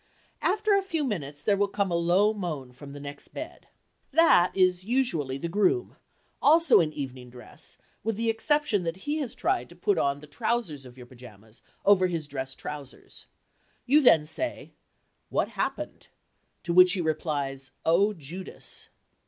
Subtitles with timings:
[0.41, 3.67] After a few minutes there will come a low moan from the next bed.
[4.11, 5.95] That is usually the groom,
[6.41, 10.25] also in evening dress with the exception that he has tried to put on the
[10.25, 13.27] trousers of your pajamas over his dress trousers.
[13.85, 14.71] You then say,
[15.29, 16.07] "What happened?"
[16.63, 18.89] to which he replies, "Oh, Judas."